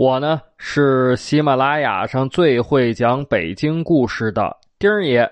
[0.00, 5.30] 我呢是喜马拉雅上最会讲北京故事的丁儿爷。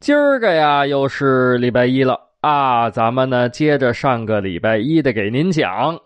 [0.00, 2.90] 今儿个呀，又是礼拜一了啊！
[2.90, 5.96] 咱们呢，接着上个礼拜一的给您讲。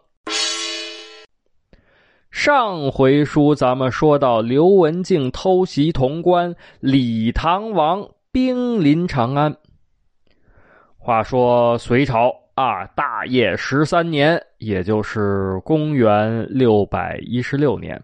[2.31, 9.57] 上回书咱们说到刘文静偷袭潼关，李唐王兵临长安。
[10.99, 18.03] 话说隋朝啊，大业十三年，也就是公元六百一十六年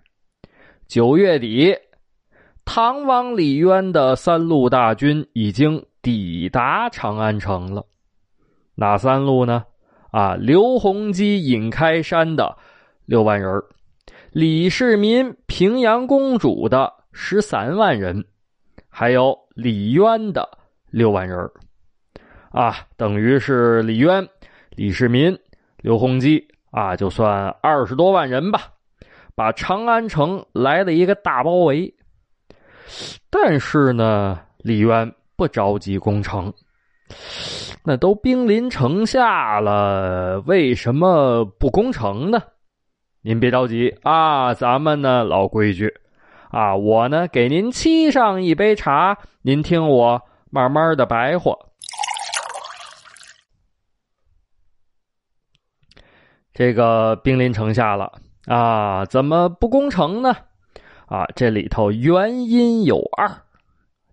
[0.87, 1.75] 九月底。
[2.65, 7.85] 唐王李渊的三路大军已经抵达长安城了。
[8.77, 9.65] 哪三路呢？
[10.13, 12.57] 啊，刘洪基尹开山的
[13.05, 13.51] 六万人
[14.31, 18.25] 李世民平阳公主的十三万人，
[18.89, 20.49] 还有李渊的
[20.91, 21.39] 六万人
[22.51, 24.27] 啊，等于是李渊、
[24.77, 25.37] 李世民、
[25.83, 28.61] 刘洪基啊，就算二十多万人吧，
[29.35, 31.93] 把长安城来了一个大包围。
[33.31, 36.53] 但是呢，李渊不着急攻城。
[37.85, 42.41] 那都兵临城下了，为什么不攻城呢？
[43.23, 45.93] 您别着急啊，咱们呢老规矩
[46.51, 51.57] 啊，我呢给您沏上一杯茶，您听我慢慢的白话。
[56.55, 58.13] 这个兵临城下了
[58.47, 60.37] 啊，怎么不攻城呢？
[61.07, 63.31] 啊，这里头原因有二，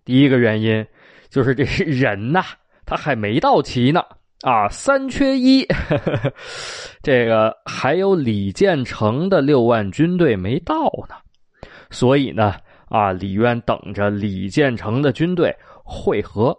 [0.04, 0.86] 第一个原因
[1.28, 2.42] 就是这人呐，
[2.84, 4.02] 他还没到齐呢，
[4.42, 5.66] 啊，三缺一，
[7.02, 11.14] 这个还有李建成的六万军队没到呢，
[11.90, 12.54] 所以呢，
[12.88, 15.54] 啊，李渊等着李建成的军队
[15.84, 16.56] 会合。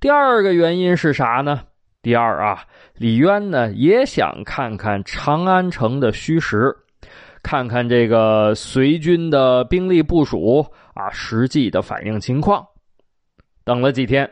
[0.00, 1.62] 第二个原因是啥呢？
[2.04, 2.62] 第二啊，
[2.98, 6.76] 李渊呢也想看看长安城的虚实。
[7.42, 12.62] 看看这个隋军的兵力部署啊，实际的反应情况。
[13.64, 14.30] 等了几天，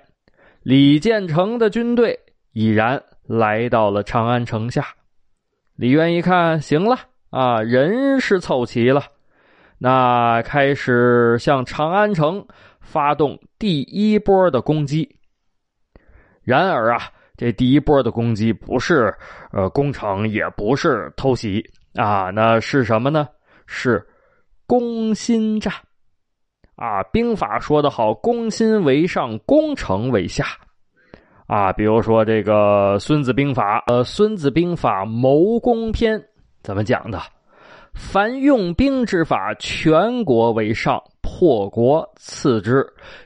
[0.62, 2.18] 李建成的军队
[2.52, 4.86] 已然来到了长安城下。
[5.74, 6.98] 李渊一看，行了
[7.30, 9.02] 啊，人是凑齐了，
[9.78, 12.46] 那开始向长安城
[12.80, 15.16] 发动第一波的攻击。
[16.42, 19.12] 然而啊，这第一波的攻击不是
[19.52, 21.62] 呃攻城，也不是偷袭。
[21.94, 23.28] 啊，那是什么呢？
[23.66, 24.02] 是
[24.66, 25.72] 攻心战
[26.74, 27.02] 啊！
[27.12, 30.46] 兵法说的好，攻心为上，攻城为下
[31.46, 31.70] 啊。
[31.72, 36.18] 比如说这个《孙子兵法》，呃，《孙子兵法·谋攻篇》
[36.62, 37.20] 怎么讲的？
[37.92, 42.80] 凡用兵之法，全国为上，破国次之；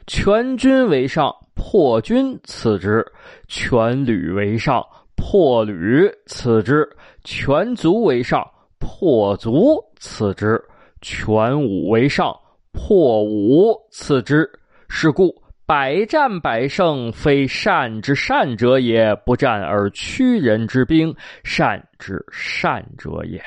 [0.09, 3.01] 全军为上，破军次之；
[3.49, 4.81] 全旅为上，
[5.17, 6.85] 破旅次之；
[7.25, 8.49] 全族为上。
[8.79, 10.63] 破卒次之，
[11.01, 12.31] 全武为上；
[12.71, 14.49] 破武次之。
[14.89, 15.35] 是故
[15.65, 21.13] 百战百胜，非善之善者也；不战而屈人之兵，
[21.43, 23.43] 善之善者也。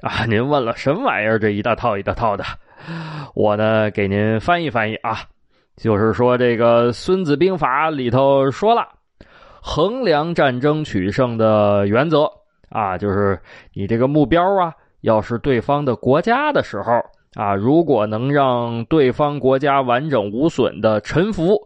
[0.00, 1.38] 啊，您问了什么玩意儿？
[1.38, 2.44] 这一大套一大套的，
[3.34, 5.20] 我呢给您翻译翻译啊。
[5.78, 8.86] 就是说，这个《孙子兵法》里头说了，
[9.62, 12.28] 衡量战争取胜的原则。
[12.70, 13.40] 啊，就是
[13.72, 16.92] 你这个目标啊，要是对方的国家的时候
[17.34, 21.58] 啊，如果能让对方国家完整无损的臣服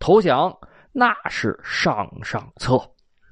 [0.00, 0.52] 投降，
[0.90, 2.76] 那是上上策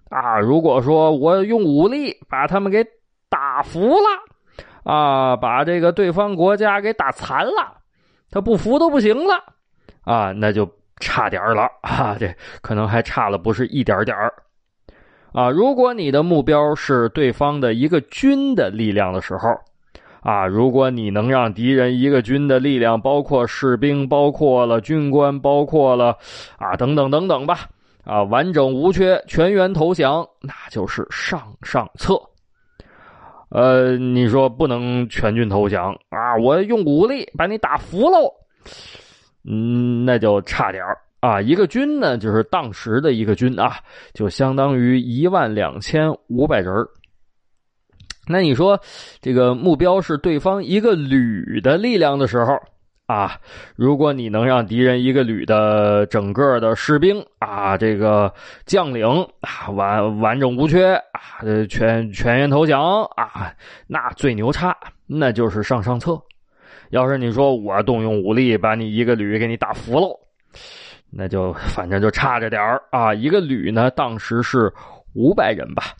[0.08, 0.38] 啊。
[0.38, 2.86] 如果说我用武力把他们给
[3.28, 4.08] 打服了
[4.84, 7.78] 啊，把这个对方国家给打残了，
[8.30, 9.34] 他不服都不行了
[10.06, 10.66] 啊，那就
[11.00, 14.16] 差点了啊，这可能还差了不是一点点。
[15.32, 19.50] 啊，如果你的目标是对方的一个军的力量的时候，
[20.20, 26.16] 啊，如果你能让敌人一个军的力量，包括士兵，包括了军官，包括了
[26.56, 27.68] 啊等等等等吧，
[28.04, 32.18] 啊，完整无缺，全员投降，那就是上上策。
[33.50, 36.36] 呃，你说不能全军投降啊？
[36.36, 38.32] 我用武力把你打服喽，
[39.48, 40.82] 嗯，那就差点。
[41.20, 43.78] 啊，一个军呢，就是当时的一个军啊，
[44.12, 46.72] 就相当于一万两千五百人
[48.28, 48.78] 那你说，
[49.20, 52.56] 这个目标是对方一个旅的力量的时候
[53.06, 53.38] 啊，
[53.76, 58.32] 如果你能让敌人一个旅的整个的士兵啊，这个
[58.64, 59.06] 将领
[59.40, 61.20] 啊完完整无缺啊，
[61.68, 63.52] 全全员投降啊，
[63.86, 64.76] 那最牛叉，
[65.06, 66.20] 那就是上上策。
[66.90, 70.08] 要是你说我动用武力把你一个旅给你打服了，
[71.10, 73.12] 那就反正就差着点儿啊。
[73.14, 74.72] 一个旅呢，当时是
[75.14, 75.94] 五百人吧。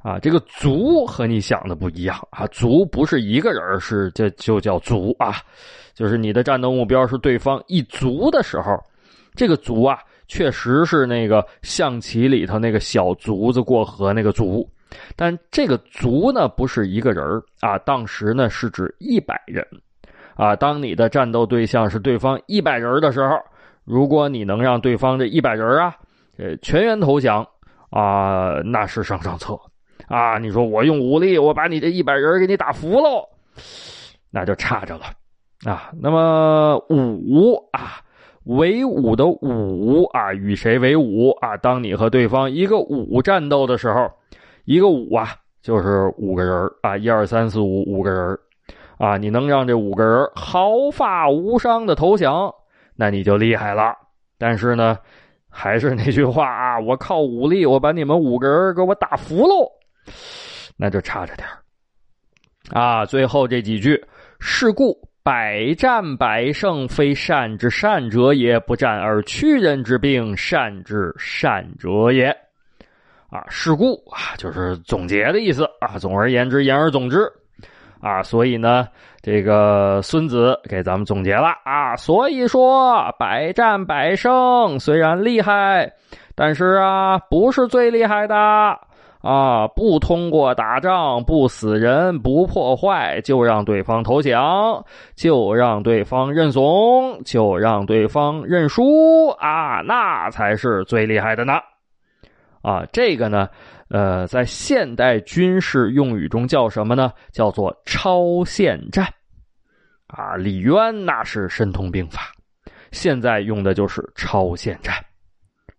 [0.00, 2.46] 啊，这个族和你想的不一样啊！
[2.46, 5.42] 族不是一个人，是这就叫族啊，
[5.94, 8.78] 就是你的战斗目标是对方一族的时候，
[9.34, 9.98] 这个族啊，
[10.28, 14.64] 确实是那个象棋里头那个小卒子过河那个卒，
[15.16, 17.24] 但这个族呢不是一个人
[17.58, 19.66] 啊，当时呢是指一百人
[20.36, 20.54] 啊。
[20.54, 23.36] 当你的战斗对象是对方一百人的时候，
[23.84, 25.94] 如果你能让对方这一百人啊，
[26.38, 27.46] 呃，全员投降
[27.90, 29.58] 啊，那是上上策。
[30.08, 33.24] 啊，你说我用武力，我把你这一百人给你打服喽，
[34.30, 35.04] 那就差着了
[35.64, 35.90] 啊。
[36.00, 37.98] 那么武啊，
[38.44, 41.56] 为武的武啊，与谁为武啊？
[41.56, 44.08] 当你和对方一个五战斗的时候，
[44.64, 45.30] 一个五啊，
[45.60, 48.38] 就是五个人啊，一二三四五五个人
[48.98, 52.52] 啊，你能让这五个人毫发无伤的投降，
[52.94, 53.94] 那你就厉害了。
[54.38, 54.98] 但是呢，
[55.50, 59.70] 还是那句话啊，我靠武力，我把你们五个人给我打服喽。
[60.76, 61.48] 那就差着点
[62.70, 63.04] 啊！
[63.06, 64.02] 最后这几句
[64.40, 72.26] ：“是故百战百胜，非善之善者也；不战而屈人之兵，善之善者也。”
[73.30, 75.98] 啊，是故啊，就是总结的意思啊。
[75.98, 77.26] 总而言之，言而总之
[78.00, 78.86] 啊，所以呢，
[79.22, 81.96] 这个孙子给咱们总结了啊。
[81.96, 85.92] 所以说，百战百胜虽然厉害，
[86.34, 88.36] 但是啊，不是最厉害的。
[89.22, 89.66] 啊！
[89.74, 94.84] 不通过打仗，不死人，不破坏，就让对方投降，
[95.16, 99.80] 就让对方认怂，就让对方认输啊！
[99.84, 101.54] 那才是最厉害的呢！
[102.62, 103.48] 啊，这个呢，
[103.88, 107.12] 呃，在现代军事用语中叫什么呢？
[107.32, 109.06] 叫做超限战。
[110.06, 112.32] 啊，李渊那是神通兵法，
[112.92, 114.94] 现在用的就是超限战。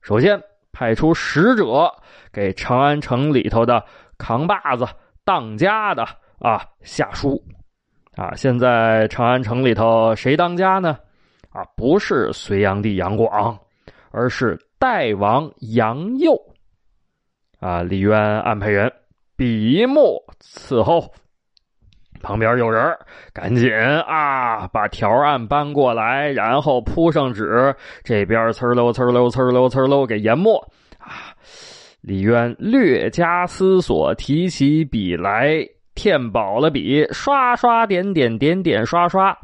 [0.01, 1.91] 首先派出使者。
[2.33, 3.83] 给长安城里头的
[4.19, 4.85] 扛把子、
[5.23, 6.03] 当家的
[6.39, 7.41] 啊下书，
[8.15, 10.99] 啊，现在长安城里头谁当家呢？
[11.49, 13.57] 啊，不是隋炀帝杨广，
[14.11, 16.39] 而是代王杨佑。
[17.59, 18.91] 啊，李渊安排人
[19.35, 21.11] 笔墨伺候，
[22.21, 22.95] 旁边有人
[23.33, 30.59] 赶紧啊把条案搬过来，然后铺上纸，这边呲溜呲溜呲溜呲溜给研墨
[30.99, 31.33] 啊。
[32.01, 39.37] 李渊略加思索，提起笔来，填饱了笔，刷刷点点点点刷刷，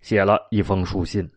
[0.00, 1.28] 写了一封书信。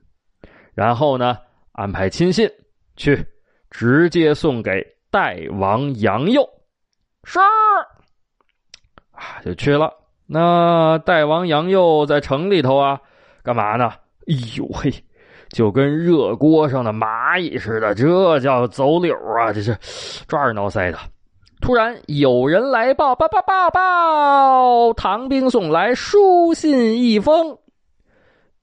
[0.76, 1.38] 然后呢，
[1.72, 2.48] 安排亲信
[2.96, 3.26] 去，
[3.72, 6.48] 直接送给代王杨佑。
[7.24, 7.40] 是
[9.12, 9.94] 啊，就去了。
[10.26, 13.00] 那代王杨佑在城里头啊，
[13.44, 13.92] 干嘛呢？
[14.28, 14.94] 哎呦嘿！
[15.50, 19.52] 就跟热锅上的蚂蚁似的，这叫走柳啊！
[19.52, 19.76] 这是
[20.28, 21.00] 抓耳挠腮的。
[21.60, 24.94] 突然有人来报：报报报报！
[24.94, 27.58] 唐兵送来书信一封。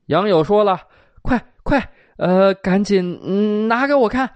[0.06, 0.80] 杨友说了
[1.22, 4.30] ：“快快，呃，赶紧拿给我看。”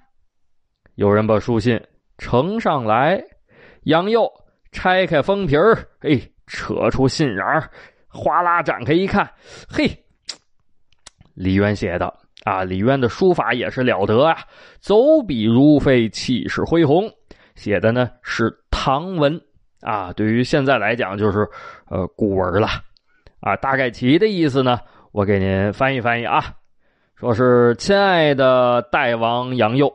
[0.96, 1.80] 有人把书信
[2.20, 3.20] 呈上来，
[3.84, 4.30] 杨佑
[4.70, 7.66] 拆开封皮儿，哎，扯出信瓤，
[8.08, 9.28] 哗啦展开一看，
[9.68, 9.90] 嘿，
[11.34, 12.14] 李渊写的。
[12.44, 14.34] 啊，李渊的书法也是了得啊，
[14.80, 17.04] 走笔如飞，气势恢宏，
[17.54, 19.38] 写的呢是唐文
[19.82, 20.10] 啊。
[20.14, 21.46] 对于现在来讲，就是
[21.90, 22.66] 呃古文了
[23.40, 23.54] 啊。
[23.56, 24.78] 大概其的意思呢，
[25.12, 26.42] 我给您翻译翻译啊，
[27.14, 29.92] 说是亲爱的代王杨佑，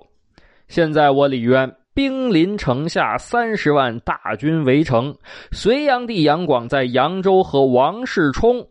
[0.68, 5.16] 现在我李渊兵临城下，三十万大军围城，
[5.54, 8.68] 隋炀帝杨广在扬州和王世充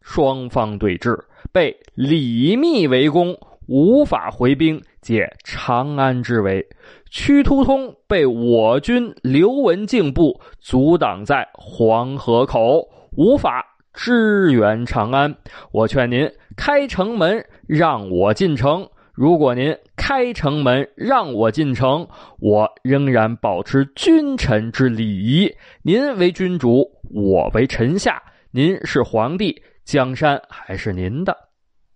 [0.00, 1.14] 双方对峙。
[1.52, 3.36] 被李密围攻，
[3.68, 6.66] 无法回兵解长安之围。
[7.10, 15.34] 屈突通被我军刘文静部阻挡在黄河口，无法支援长安。
[15.72, 18.88] 我劝您开城门，让我进城。
[19.16, 22.06] 如果您开城门让我进城，
[22.38, 25.50] 我仍然保持君臣之礼仪。
[25.80, 28.22] 您为君主，我为臣下。
[28.50, 31.34] 您是皇帝，江山还是您的。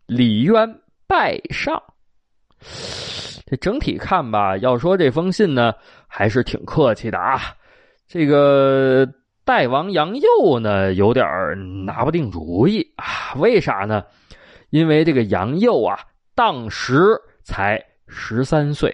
[0.07, 0.67] 李渊
[1.07, 1.83] 拜上，
[3.45, 5.75] 这整体看吧，要说这封信呢，
[6.09, 7.39] 还是挺客气的啊。
[8.09, 9.07] 这个
[9.45, 11.27] 代王杨佑呢，有点
[11.85, 13.35] 拿不定主意啊。
[13.37, 14.03] 为啥呢？
[14.71, 15.99] 因为这个杨佑啊，
[16.41, 17.79] 当时才
[18.09, 18.91] 十三岁。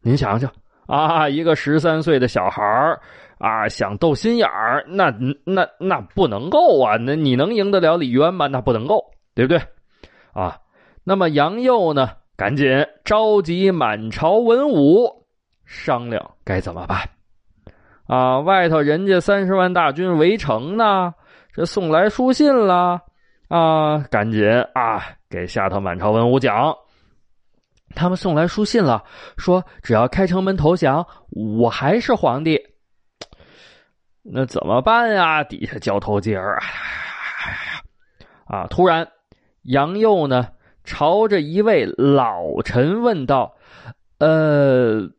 [0.00, 0.48] 您想想
[0.86, 2.62] 啊，一个十三岁的小孩
[3.38, 5.12] 啊，想斗心眼儿，那
[5.44, 6.96] 那那不能够啊！
[6.96, 8.46] 那你能赢得了李渊吗？
[8.46, 9.60] 那不能够，对不对？
[10.34, 10.56] 啊，
[11.02, 15.26] 那么杨佑呢，赶紧召集满朝文武
[15.64, 17.00] 商量该怎么办。
[18.06, 21.12] 啊，外头人家三十万大军围城呢，
[21.52, 23.00] 这送来书信了
[23.48, 26.72] 啊，赶紧啊，给下头满朝文武讲，
[27.94, 29.04] 他们送来书信了，
[29.36, 32.60] 说只要开城门投降，我还是皇帝。
[34.22, 35.44] 那怎么办呀？
[35.44, 36.64] 底下交头接耳啊！
[38.46, 39.08] 啊，突然
[39.62, 40.48] 杨佑呢，
[40.84, 43.54] 朝着一位老臣问道
[44.18, 45.10] ：“呃。”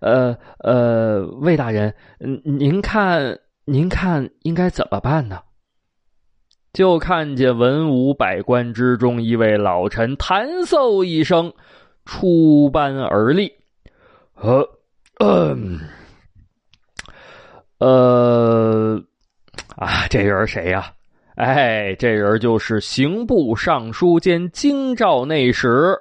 [0.00, 1.94] 呃呃，魏大人，
[2.42, 5.42] 您看，您看应该怎么办呢？
[6.74, 11.50] 就看见文武百官之中一位老臣弹奏一声，
[12.04, 13.50] 出班而立。
[14.34, 14.68] 呃，
[15.20, 15.78] 嗯，
[17.78, 19.00] 呃，
[19.76, 20.90] 啊，这人谁呀？
[21.36, 25.96] 哎，这人就是刑部尚书兼京兆内史，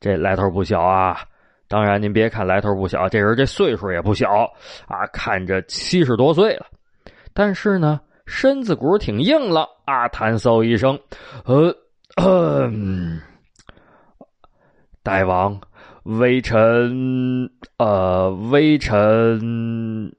[0.00, 1.20] 这来头不小啊。
[1.68, 4.50] 当然，您别看来头不小，这人这岁数也不小
[4.88, 6.64] 啊，看着七十多岁了，
[7.34, 10.06] 但是呢，身子骨挺硬了啊。
[10.08, 10.96] 弹奏一声，
[11.44, 12.70] 呃，
[15.02, 15.60] 大王，
[16.04, 20.14] 微臣，呃，微臣，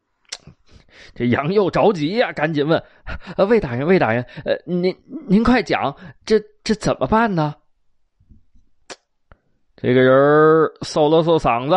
[1.15, 2.83] 这杨佑着急呀，赶紧问，
[3.37, 4.93] 呃魏大人，魏大人，呃，您
[5.27, 7.55] 您快讲，这这怎么办呢？
[9.77, 11.75] 这个人搜了搜嗓子，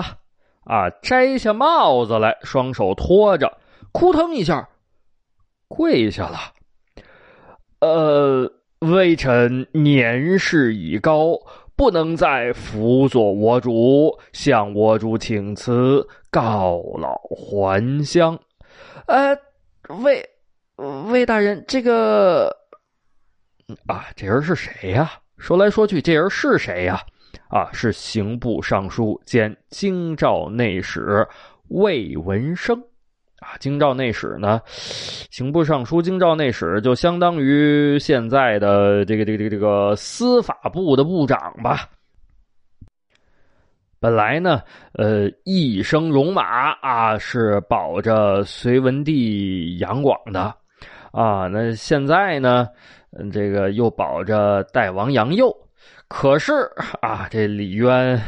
[0.64, 3.58] 啊，摘下帽子来，双手托着，
[3.92, 4.68] 扑腾一下，
[5.75, 6.38] 跪下了。
[7.81, 8.50] 呃，
[8.81, 11.37] 微臣年事已高，
[11.76, 18.38] 不能再辅佐我主，向我主请辞，告老还乡。
[19.07, 19.37] 呃，
[20.02, 20.26] 魏
[21.11, 22.49] 魏大人，这个
[23.87, 25.11] 啊，这人是谁呀？
[25.37, 27.00] 说来说去，这人是谁呀？
[27.49, 31.26] 啊，是刑部尚书兼京兆内史
[31.69, 32.83] 魏文生，
[33.44, 34.58] 啊，京兆内史呢，
[35.30, 41.86] 刑部尚书、京兆内史就相当于现在的这个、这个、这个、这个司法部的部长吧。
[44.00, 44.62] 本来呢，
[44.94, 50.54] 呃，一生戎马啊，是保着隋文帝杨广的，
[51.12, 52.66] 啊，那现在呢，
[53.30, 55.54] 这个又保着代王杨佑。
[56.08, 56.52] 可是
[57.02, 58.18] 啊，这李渊，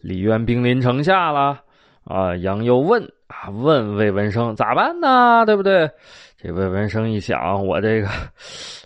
[0.00, 1.60] 李渊兵临城下了
[2.04, 2.36] 啊！
[2.36, 5.44] 杨又问啊，问魏文生咋办呢？
[5.46, 5.90] 对不对？
[6.38, 8.08] 这魏文生一想，我这个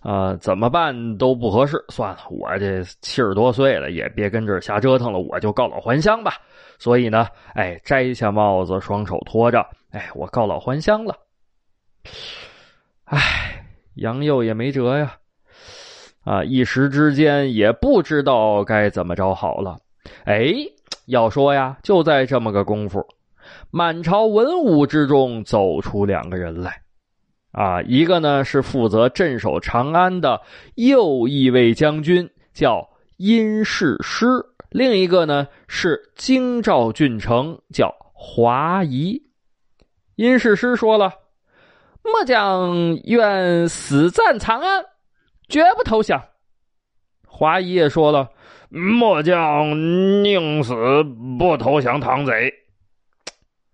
[0.02, 6.34] 啊，怎么办都不合适，算了，我这七十多岁了，也别跟这儿瞎折腾了，我就告老还乡吧。
[6.78, 11.14] 所以呢，哎，摘下帽子，双手托着，哎，我告老还乡了。
[13.04, 13.18] 哎，
[13.96, 15.14] 杨佑也没辙呀。
[16.24, 19.76] 啊，一时之间也不知道该怎么着好了。
[20.24, 20.54] 哎，
[21.06, 23.04] 要说呀，就在这么个功夫，
[23.70, 26.82] 满朝文武之中走出两个人来。
[27.52, 30.40] 啊，一个呢是负责镇守长安的
[30.76, 34.28] 右翼卫将军，叫殷世师；
[34.70, 39.20] 另一个呢是京兆郡丞，叫华夷。
[40.14, 41.12] 殷世师说了
[42.04, 44.84] ：“末将愿死战长安。”
[45.48, 46.22] 绝不投降。
[47.26, 48.28] 华夷也说了
[48.70, 49.70] ：“末将
[50.22, 50.74] 宁死
[51.36, 52.52] 不投降唐贼。”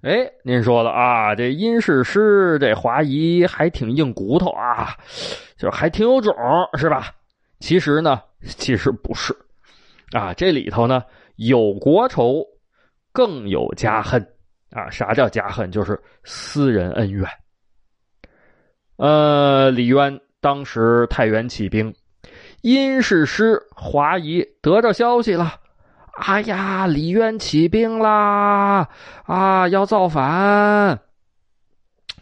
[0.06, 4.96] 哎，您说了啊，这殷世师这华谊还挺硬骨头啊，
[5.58, 6.32] 就还挺有种，
[6.78, 7.10] 是吧？
[7.58, 9.36] 其实呢，其实不是
[10.12, 11.02] 啊，这里头呢
[11.34, 12.46] 有国仇，
[13.10, 14.24] 更有家恨
[14.70, 14.88] 啊。
[14.90, 15.72] 啥叫家恨？
[15.72, 17.28] 就是私人恩怨。
[18.98, 20.20] 呃，李渊。
[20.40, 21.92] 当时太原起兵，
[22.60, 25.52] 殷世师华仪得着消息了。
[26.18, 28.88] 哎呀，李渊起兵啦！
[29.26, 30.98] 啊，要造反。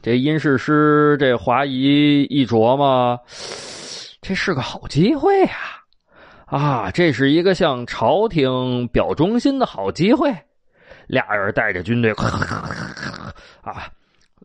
[0.02, 3.18] 这殷世师这华仪一琢磨，
[4.20, 5.56] 这是个好机会呀！
[6.46, 10.34] 啊，这是一个向朝廷表忠心的好机会。
[11.06, 12.10] 俩人带着军队，
[13.62, 13.88] 啊，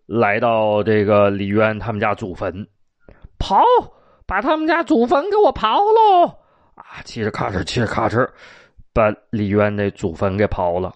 [0.05, 2.53] 来到这个李渊他们家祖坟。
[3.39, 3.61] 刨，
[4.25, 6.27] 把他们家祖坟给我刨喽！
[6.75, 8.27] 啊，嘁哧咔哧，嘁哧咔哧，
[8.93, 10.93] 把李渊那祖坟给刨了。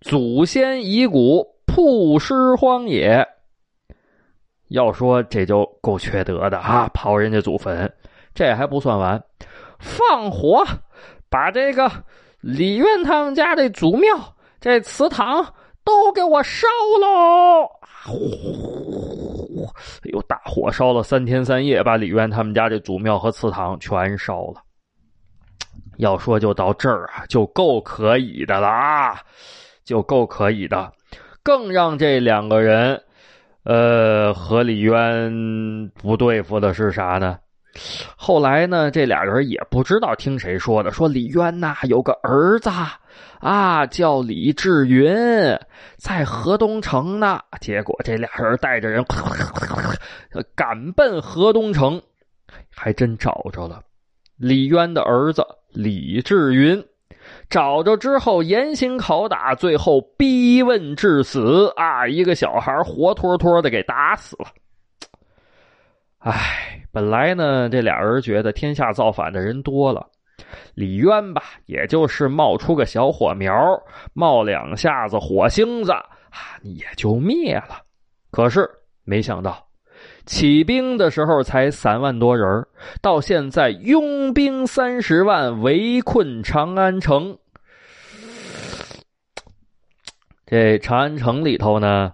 [0.00, 3.26] 祖先遗骨曝尸荒野。
[4.68, 6.90] 要说这就够缺德的啊！
[6.92, 7.88] 刨人家祖坟，
[8.34, 9.22] 这还不算完，
[9.78, 10.64] 放火
[11.30, 11.88] 把这个
[12.40, 14.08] 李渊他们家这祖庙、
[14.60, 15.54] 这祠堂
[15.84, 16.66] 都给我烧
[17.00, 17.70] 喽！
[18.04, 19.64] 呼，
[20.02, 24.65] 哎呦，大火烧了三天三夜，把李渊他们家这祖庙和祠堂全烧了。
[25.98, 29.20] 要说就到这儿啊，就够可以的了啊，
[29.84, 30.92] 就够可以的。
[31.42, 33.02] 更让这两个人，
[33.64, 37.38] 呃，和李渊不对付的是啥呢？
[38.16, 42.70] 后来呢，这俩人也不知道听谁说的，说李渊呐有个儿子
[43.40, 45.14] 啊，叫李志云，
[45.98, 47.38] 在河东城呢。
[47.60, 49.04] 结果这俩人带着人
[50.56, 52.00] 赶奔河东城，
[52.74, 53.82] 还真找着了
[54.36, 55.46] 李渊的儿子
[55.76, 56.82] 李志云。
[57.48, 62.06] 找着之后严刑拷打，最后逼问致死啊！
[62.06, 64.46] 一个小孩活脱脱的给打死了。
[66.18, 70.08] 唉，本来呢，这俩人觉得天下造反的人多了，
[70.74, 73.54] 李渊吧，也就是冒出个小火苗，
[74.12, 77.80] 冒两下子火星子啊，也就灭了。
[78.30, 78.68] 可是
[79.04, 79.65] 没想到，
[80.26, 82.66] 起兵的时候才三万多人，
[83.00, 87.38] 到现在拥兵三十万，围困长安城。
[90.44, 92.12] 这长安城里头呢，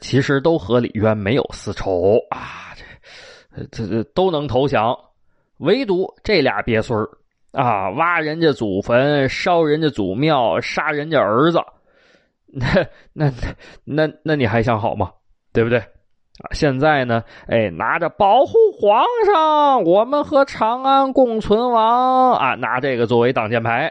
[0.00, 2.74] 其实都和李渊没有私仇啊。
[3.56, 4.96] 这这这都能投降，
[5.58, 6.98] 唯独这俩鳖孙
[7.52, 11.58] 啊，挖人家祖坟，烧人家祖庙，杀人家儿子，
[12.46, 12.66] 那
[13.12, 13.32] 那
[13.84, 15.12] 那那你还想好吗？
[15.52, 15.82] 对不对？
[16.42, 23.86] 啊，现在呢，哎，拿着保护皇上，我们和长安共存亡啊，拿这个作为挡箭牌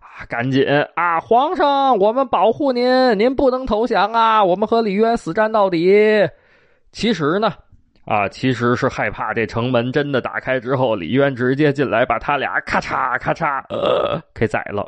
[0.00, 6.28] 啊，赶紧啊，皇上，我们保护您，您不能投降啊，我们和李渊死战到底。
[6.92, 7.52] 其实呢。
[8.06, 14.82] 啊，其实是害怕这城门真的打开之后，李渊直接进来把他俩咔嚓咔嚓呃给宰了，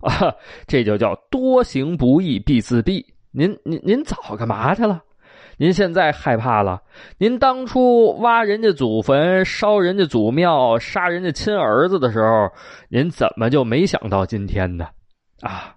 [0.00, 0.34] 啊，
[0.66, 3.04] 这就叫多行不义必自毙。
[3.32, 5.02] 您您您早干嘛去了？
[5.58, 6.82] 您现在害怕了？
[7.18, 12.50] 您当初挖人家祖坟、烧人家祖庙、杀人家亲儿子的时候，
[12.88, 14.86] 您怎么就没想到今天呢？
[15.40, 15.74] 啊，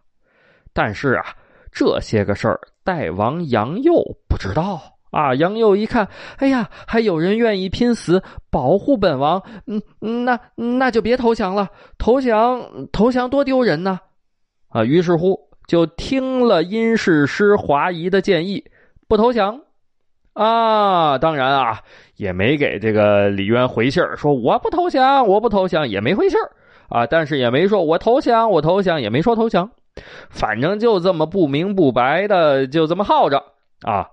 [0.74, 1.26] 但是啊，
[1.72, 3.94] 这些个事儿，代王杨佑
[4.28, 4.82] 不知道。
[5.12, 5.34] 啊！
[5.34, 14.00] 杨佑一看，哎呀，还有人愿意拼死保护本王，嗯，那那就别投降了，投降投降多丢人呢！
[14.68, 18.64] 啊，于是乎就听了殷世师华夷的建议，
[19.08, 19.60] 不投降。
[20.34, 21.82] 啊，当然啊，
[22.16, 26.40] 也没给这个李渊回信说我不投降，我不投降，也没回信
[26.90, 29.72] 啊，但是也没说我投降，我投降，也没说投降，
[30.30, 33.44] 反正就这么不明不白的，就这么耗着
[33.82, 34.10] 啊。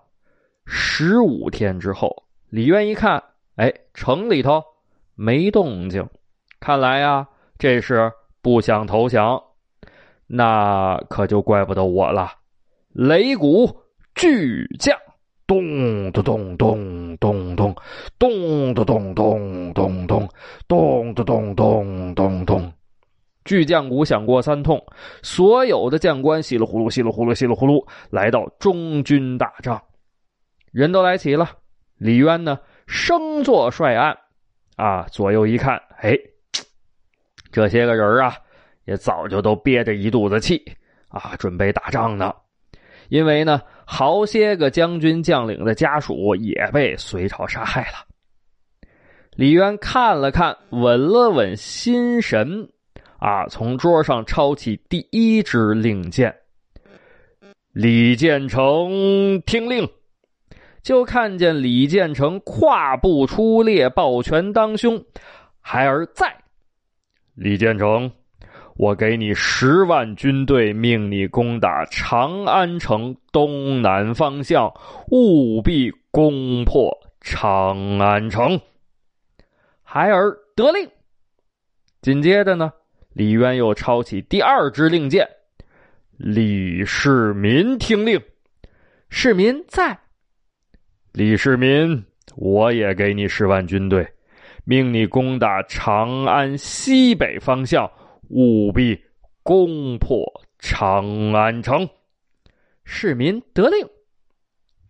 [0.65, 3.23] 十五天之后，李渊一看，
[3.55, 4.65] 哎，城里头
[5.15, 6.09] 没动静，
[6.59, 8.11] 看来呀，这是
[8.43, 9.41] 不想投降，
[10.27, 12.33] 那可就怪不得我了。
[12.95, 13.83] 擂鼓
[14.15, 14.99] 巨将，
[15.47, 17.75] 咚咚咚咚咚咚
[18.17, 20.05] 咚咚咚咚
[20.67, 22.73] 咚咚咚咚咚
[23.45, 24.85] 巨将鼓响过三通，
[25.23, 29.81] 所有的将官稀里呼噜稀里呼噜稀里呼噜来到中军大帐，
[30.73, 31.49] 人都来齐了，
[31.97, 34.19] 李渊呢，升座率案，
[34.75, 36.19] 啊，左右一看，哎，
[37.53, 38.35] 这些个人啊，
[38.85, 40.61] 也早就都憋着一肚子气，
[41.07, 42.35] 啊，准备打仗呢，
[43.09, 43.63] 因为呢。
[43.89, 48.05] 好些个将军将领的家属也被隋朝杀害了。
[49.37, 52.69] 李渊看了看，稳了稳心神，
[53.19, 56.35] 啊，从桌上抄起第一支令箭
[57.73, 59.89] ：“李建成，听令。”
[60.83, 65.05] 就看见李建成跨步出列，抱拳当胸。
[65.61, 66.37] 孩儿在。
[67.35, 68.11] 李建成，
[68.77, 74.71] 我给你十万军队，命你攻打长安城东南方向，
[75.11, 76.91] 务必攻破
[77.23, 78.61] 长安城。
[79.83, 80.89] 孩儿得令。
[82.03, 82.71] 紧接着呢，
[83.15, 85.27] 李渊又抄起第二支令箭
[86.19, 88.21] ：“李世民听令。”
[89.09, 89.99] 市民在。
[91.13, 92.05] 李世民，
[92.37, 94.07] 我也给你十万军队，
[94.65, 97.91] 命你攻打长安西北方向，
[98.31, 98.99] 务必
[99.43, 100.25] 攻破
[100.59, 101.89] 长安城。
[102.85, 103.87] 市民得令。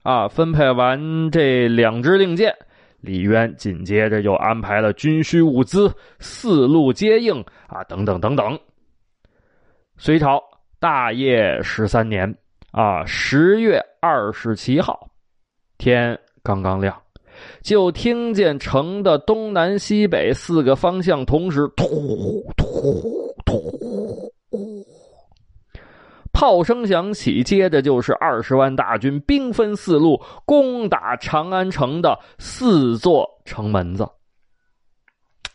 [0.03, 2.55] 啊，分配完这两支令箭，
[3.01, 8.57] 李渊紧接着又安排了军需物资、四路接应啊，等等等等。
[9.97, 10.41] 隋朝
[10.79, 12.33] 大业十三年
[12.71, 15.11] 啊，十月二十七号。
[15.77, 16.97] 天刚刚亮，
[17.63, 24.31] 就听见城的东南西北四个方向同时突突突，
[26.33, 34.07] 炮声响起，接着就是二十万大军兵分四路攻打长安城的四座城门子。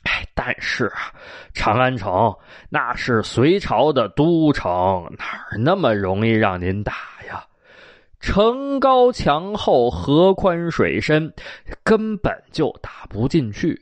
[0.05, 1.13] 哎，但是啊，
[1.53, 2.35] 长安城
[2.69, 6.93] 那是隋朝的都城，哪儿那么容易让您打
[7.27, 7.45] 呀？
[8.19, 11.31] 城高墙厚，河宽水深，
[11.83, 13.79] 根本就打不进去。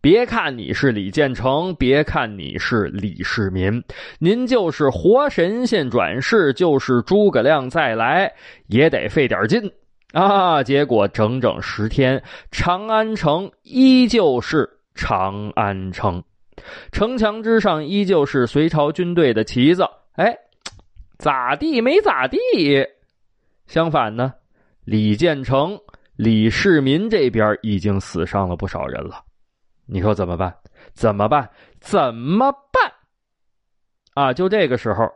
[0.00, 3.82] 别看你是李建成，别看你是李世民，
[4.18, 8.32] 您就是活神仙转世，就是诸葛亮再来，
[8.68, 9.70] 也得费点劲
[10.12, 10.62] 啊！
[10.62, 14.68] 结果整整十天，长安城依旧是。
[14.98, 16.24] 长安城，
[16.90, 19.86] 城墙之上依旧是隋朝军队的旗子。
[20.14, 20.34] 哎，
[21.18, 22.38] 咋地没咋地？
[23.66, 24.32] 相反呢，
[24.86, 25.78] 李建成、
[26.16, 29.22] 李世民这边已经死伤了不少人了。
[29.86, 30.54] 你说怎么办？
[30.92, 31.48] 怎么办？
[31.80, 32.92] 怎么办？
[34.14, 34.32] 啊！
[34.32, 35.08] 就这个时候，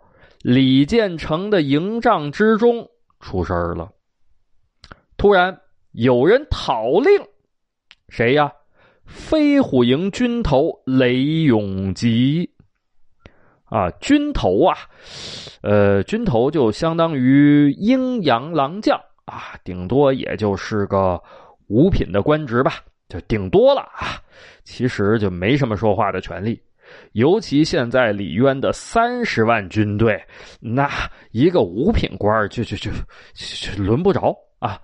[0.42, 3.90] 李建成的营帐之中出事了。
[5.16, 5.60] 突然
[5.92, 7.26] 有人讨令，
[8.08, 8.52] 谁呀？
[9.04, 12.48] 飞虎营军头雷永吉，
[13.64, 14.76] 啊，军头啊，
[15.62, 21.20] 呃，军头就相当于阴阳郎将啊，顶多也就是个
[21.66, 22.74] 五品的官职吧，
[23.10, 24.16] 就顶多了啊，
[24.64, 26.58] 其实就没什么说话的权利。
[27.12, 30.24] 尤其现在李渊的三十万军队，
[30.60, 30.88] 那
[31.32, 32.90] 一个五品官就就就
[33.34, 34.80] 就轮不着啊。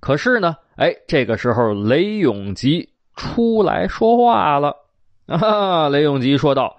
[0.00, 0.56] 可是呢。
[0.76, 4.76] 哎，这个时候雷永吉出来说话了
[5.24, 5.88] 啊！
[5.88, 6.78] 雷永吉说道：“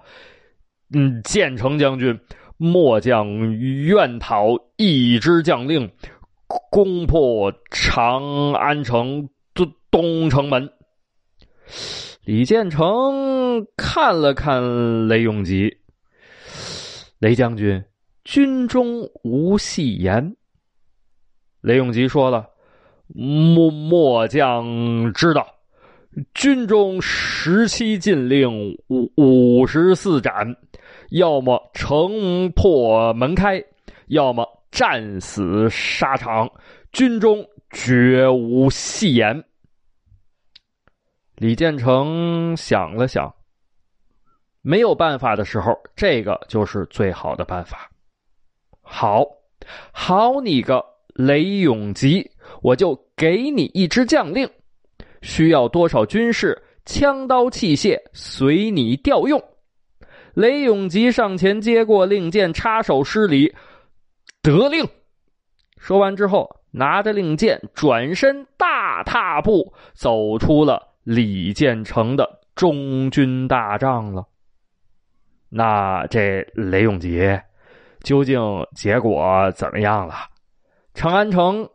[0.94, 2.16] 嗯，建成将军，
[2.58, 3.26] 末将
[3.58, 5.90] 愿讨一支将令，
[6.70, 9.28] 攻破长安城
[9.90, 10.70] 东城门。”
[12.24, 15.78] 李建成看了看雷永吉，
[17.18, 17.82] 雷将军，
[18.24, 20.36] 军中无戏言。
[21.60, 22.48] 雷永吉说了。
[23.14, 25.48] 末末将知道，
[26.34, 30.54] 军中十七禁令，五五十四斩，
[31.08, 33.64] 要么城破门开，
[34.08, 36.50] 要么战死沙场，
[36.92, 39.42] 军中绝无戏言。
[41.38, 43.32] 李建成想了想，
[44.60, 47.88] 没有办法的时候，这个就是最好的办法。
[48.82, 49.24] 好，
[49.92, 52.28] 好你个雷永吉！
[52.60, 54.50] 我就给你一支将令，
[55.22, 59.40] 需要多少军士、枪刀器械，随你调用。
[60.34, 63.54] 雷永吉上前接过令箭，插手施礼，
[64.42, 64.88] 得令。
[65.76, 74.22] 说完之后，拿着令箭，转身大踏步走出了李建成的中军大帐了。
[75.48, 77.26] 那这雷永吉
[78.02, 78.38] 究竟
[78.74, 80.14] 结果怎么样了？
[80.92, 81.66] 长安城。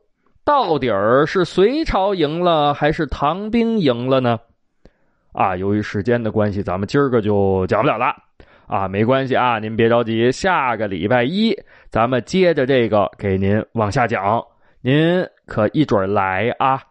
[0.46, 4.38] 到底儿是隋朝赢了还是唐兵赢了呢？
[5.32, 8.14] 啊，由于时间的关系，咱们今儿个就讲不了了。
[8.68, 11.56] 啊，没关系啊，您别着急，下个礼拜一
[11.90, 14.44] 咱们接着这个给您往下讲，
[14.82, 16.84] 您可一准来啊。